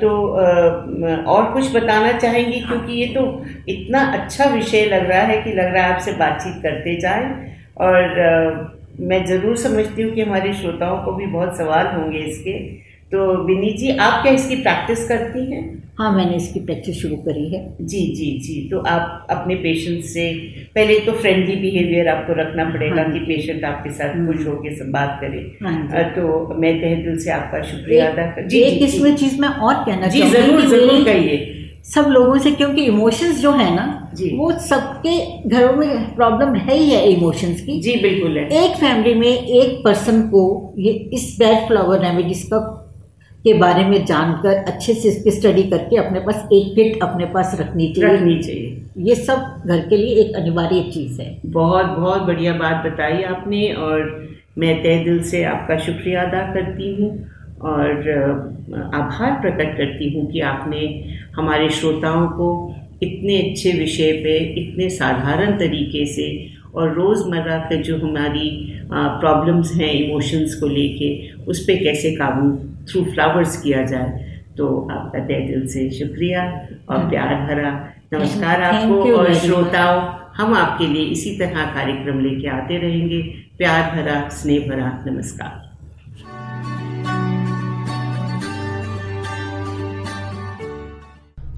तो 0.00 0.08
और 1.26 1.52
कुछ 1.52 1.74
बताना 1.74 2.12
चाहेंगी? 2.18 2.60
क्योंकि 2.60 2.92
ये 2.92 3.06
तो 3.14 3.22
इतना 3.68 4.00
अच्छा 4.12 4.44
विषय 4.54 4.84
लग 4.86 5.08
रहा 5.10 5.22
है 5.22 5.40
कि 5.42 5.52
लग 5.52 5.72
रहा 5.74 5.84
है 5.84 5.92
आपसे 5.94 6.12
बातचीत 6.14 6.62
करते 6.62 6.94
जाएँ। 7.00 7.28
और 7.78 8.02
मैं 9.00 9.24
ज़रूर 9.26 9.56
समझती 9.56 10.02
हूँ 10.02 10.12
कि 10.14 10.20
हमारे 10.20 10.52
श्रोताओं 10.54 10.98
को 11.04 11.12
भी 11.12 11.26
बहुत 11.28 11.56
सवाल 11.58 11.86
होंगे 11.86 12.18
इसके। 12.20 12.58
तो 13.12 13.26
विनी 13.44 13.72
जी, 13.72 13.96
आप 13.98 14.22
क्या 14.22 14.32
इसकी 14.32 14.56
प्रैक्टिस 14.56 15.08
करती 15.08 15.44
हैं? 15.52 15.62
हाँ 16.00 16.10
मैंने 16.12 16.36
इसकी 16.36 16.60
प्रैक्टिस 16.60 17.00
शुरू 17.00 17.16
करी 17.24 17.48
है। 17.48 17.58
जी 17.82 18.00
जी 18.16 18.30
जी। 18.40 18.54
तो 18.68 18.78
आप 18.88 19.26
अपने 19.30 19.54
पेशेंट 19.56 20.04
से 20.04 20.32
पहले 20.74 20.98
तो 21.00 21.12
फ्रेंडली 21.14 21.56
बिहेवियर 21.56 22.08
आपको 22.08 22.40
रखना 22.40 22.64
पड़ेगा 22.70 23.02
हाँ। 23.02 23.12
कि 23.12 23.18
पेशेंट 23.26 23.64
आपके 23.64 23.90
साथ 23.90 24.14
हम्म। 24.14 24.32
खुश 24.32 24.46
होकर 24.46 24.74
सब 24.76 24.90
बात 24.92 25.18
करे। 25.20 25.38
हाँ 25.62 26.04
तो 26.14 26.54
मैं 26.60 26.74
तहे 26.80 26.96
दिल 26.96 27.18
से 27.18 27.30
आपका 27.30 27.62
शुक्रिया 27.62 28.10
अदा 28.10 28.26
कर 28.26 28.42
एक, 28.44 28.54
एक 28.54 28.82
इसमें 28.82 29.14
चीज़ 29.16 29.40
मैं 29.40 29.48
और 29.48 29.74
कहना 29.84 30.06
जी 30.06 30.22
ज़रूर 30.30 30.66
ज़रूर 30.68 31.04
कहिए। 31.04 31.56
सब 31.86 32.06
लोगों 32.10 32.38
से 32.38 32.50
क्योंकि 32.52 32.82
इमोशंस 32.86 33.40
जो 33.42 33.52
है 33.52 33.74
ना 33.76 33.86
जी। 34.14 34.36
वो 34.36 34.50
सबके 34.60 35.16
घरों 35.48 35.72
में 35.76 36.14
प्रॉब्लम 36.16 36.54
है 36.56 36.76
ही 36.76 36.90
है 36.90 37.06
इमोशंस 37.12 37.60
की। 37.60 37.80
जी 37.80 37.96
बिल्कुल 38.02 38.38
है। 38.38 38.48
एक 38.64 38.76
फैमिली 38.76 39.14
में 39.14 39.28
एक 39.28 39.80
पर्सन 39.84 40.20
को 40.28 40.42
ये 40.78 40.92
इस 41.14 41.34
बैड 41.38 41.66
फ्लावर 41.68 42.04
रेमेडीज 42.04 42.42
का 42.44 42.58
के 43.44 43.52
बारे 43.54 43.84
में 43.84 44.04
जानकर 44.06 44.56
अच्छे 44.64 44.94
से 44.94 45.08
इसकी 45.08 45.30
स्टडी 45.30 45.62
करके 45.62 45.96
अपने 45.96 46.20
पास 46.20 46.48
एक 46.52 46.74
किट 46.74 47.02
अपने 47.02 47.26
पास 47.26 47.56
रखनी 47.60 47.92
चाहिए। 47.94 48.14
रखनी 48.14 48.38
चाहिए। 48.38 48.82
ये 48.98 49.14
सब 49.14 49.62
घर 49.66 49.86
के 49.88 49.96
लिए 49.96 50.14
एक 50.24 50.36
अनिवार्य 50.36 50.80
चीज़ 50.94 51.20
है। 51.20 51.40
बहुत 51.46 51.86
बहुत 51.86 52.22
बढ़िया 52.22 52.52
बात 52.54 52.84
बताई 52.86 53.22
आपने 53.22 53.66
और 53.78 54.28
मैं 54.58 54.82
तय 54.82 54.98
दिल 55.04 55.22
से 55.22 55.42
आपका 55.44 55.78
शुक्रिया 55.78 56.22
अदा 56.22 56.40
करती 56.54 56.94
हूँ 56.94 57.10
और 57.62 58.08
आभार 58.94 59.40
प्रकट 59.40 59.76
करती 59.76 60.12
हूँ 60.14 60.30
कि 60.32 60.40
आपने 60.40 60.86
हमारे 61.36 61.68
श्रोताओं 61.70 62.26
को 62.28 62.48
इतने 63.02 63.36
अच्छे 63.40 63.72
विषय 63.72 64.12
पे 64.24 64.38
इतने 64.60 64.88
साधारण 64.90 65.58
तरीके 65.58 66.04
से 66.06 66.28
और 66.74 66.92
रोज़मर्रा 66.94 67.58
के 67.58 67.76
जो 67.82 67.96
हमारी 67.98 68.50
प्रॉब्लम्स 68.92 69.72
हैं 69.74 69.92
इमोशंस 69.92 70.54
को 70.54 70.66
लेके 70.66 71.08
उस 71.44 71.60
पर 71.60 71.82
कैसे 71.84 72.10
काबू 72.16 72.50
थ्रू 72.84 73.04
फ्लावर्स 73.04 73.60
किया 73.62 73.82
जाए। 73.82 74.28
तो 74.56 74.88
आपका 74.90 75.18
तय 75.18 75.40
दिल 75.40 75.66
से 75.66 75.90
शुक्रिया 75.90 76.42
और 76.90 77.08
प्यार 77.08 77.34
भरा 77.46 77.70
नमस्कार 78.12 78.62
आपको 78.62 79.12
और 79.12 79.32
श्रोताओं 79.34 80.00
हम 80.36 80.54
आपके 80.54 80.86
लिए 80.86 81.04
इसी 81.04 81.38
तरह 81.38 81.64
कार्यक्रम 81.74 82.20
लेके 82.20 82.48
आते 82.48 82.78
रहेंगे। 82.78 83.22
प्यार 83.58 83.90
भरा 83.96 84.28
स्नेह 84.28 84.68
भरा 84.68 84.92
नमस्कार। 85.06 85.69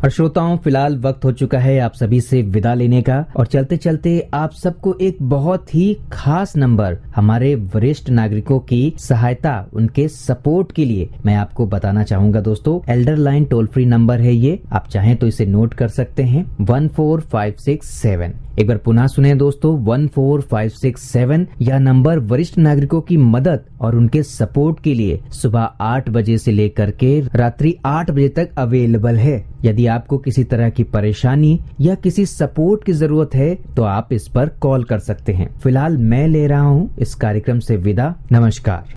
और 0.03 0.11
श्रोताओं, 0.11 0.57
फ़िलहाल 0.57 0.97
वक्त 0.99 1.25
हो 1.25 1.31
चुका 1.33 1.59
है 1.59 1.79
आप 1.81 1.93
सभी 1.95 2.21
से 2.21 2.41
विदा 2.43 2.73
लेने 2.75 3.03
का। 3.03 3.25
और 3.37 3.47
चलते 3.47 3.77
चलते 3.77 4.29
आप 4.35 4.53
सबको 4.53 4.95
एक 5.01 5.17
बहुत 5.23 5.75
ही 5.75 5.97
खास 6.13 6.57
नंबर 6.57 6.97
हमारे 7.17 7.55
वरिष्ठ 7.75 8.11
नागरिकों 8.11 8.59
की 8.61 8.83
सहायता, 8.99 9.55
उनके 9.73 10.09
सपोर्ट 10.09 10.73
के 10.73 10.85
लिए 10.85 11.09
मैं 11.27 11.35
आपको 11.35 11.67
बताना 11.67 12.03
चाहूँगा 12.03 12.41
दोस्तों। 12.41 12.79
Elder 12.93 13.17
Line 13.17 13.45
toll 13.45 13.67
free 13.67 13.85
number 13.87 14.21
है 14.21 14.35
ये। 14.35 14.61
आप 14.73 14.89
चाहें 14.89 15.17
तो 15.17 15.27
इसे 15.27 15.47
नोट 15.47 15.75
कर 15.75 15.89
सकते 15.89 16.23
हैं। 16.23 16.45
One 16.61 16.89
four 16.89 17.21
five 17.23 17.55
six 17.59 17.91
seven. 17.93 18.35
एक 18.59 18.67
बार 18.69 18.77
पुनः 18.77 19.07
सुने 19.07 19.35
दोस्तों। 19.35 19.77
One 19.79 20.07
four 20.07 20.41
five 20.41 20.69
six 20.71 21.03
seven, 21.03 21.47
यह 21.61 21.79
नंबर 21.79 22.19
वरिष्ठ 22.19 22.59
नागरिकों 22.59 23.01
की 23.01 23.17
मदद 23.17 23.61
और 23.81 23.97
उनके 23.97 24.23
सपोर्ट 24.23 24.81
के 24.81 24.95
लिए 24.95 25.21
सुबह 25.33 25.61
आठ 25.61 26.11
बजे 26.11 26.37
से 26.39 26.53
लेकर 26.53 26.91
के 26.91 27.21
रात्रि 27.35 27.75
आठ 27.85 28.11
बजे 28.11 28.29
तक 28.29 28.51
अवेलेबल 28.59 29.17
है। 29.17 29.45
यदि 29.65 29.87
आपको 29.93 30.19
किसी 30.19 30.45
तरह 30.45 30.71
की 30.71 30.85
परेशानी 30.93 31.59
या 31.81 31.95
किसी 32.05 32.27
सपोर्ट 32.27 32.85
की 32.85 32.93
ज़रूरत 32.95 33.35
है 33.35 33.55
तो 33.77 33.83
आप 33.85 34.13
इस 34.13 34.29
पर 34.29 34.49
कॉल 34.63 34.85
कर 34.85 34.99
सकते 35.01 35.33
हैं। 35.33 35.49
फ़िलहाल 35.61 35.97
मैं 36.13 36.27
ले 36.29 36.47
रहा 36.47 36.61
हूँ 36.63 36.91
इस 36.99 37.15
कार्यक्रम 37.17 37.59
से 37.61 37.77
विदा। 37.79 38.15
नमस्कार। 38.33 38.95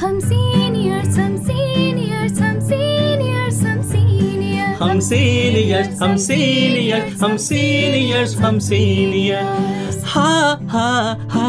हम 0.00 0.18
सीनियर्स 0.20 1.18
हम 1.18 1.36
सीनियर्स 1.38 2.40
हम 2.40 2.60
सीनियर्स 2.60 3.62
हम 3.62 3.80
सीनियर्स 3.82 4.82
हम 4.82 5.00
सीनियर्स 5.00 6.02
हम 6.02 6.16
सीनियर्स 6.18 7.22
हम 7.22 7.36
सीनियर्स 7.38 8.36
हम 8.40 8.58
सीनियर्स 8.58 10.02
हा 10.06 10.32
हा 10.70 10.88
हा 11.30 11.48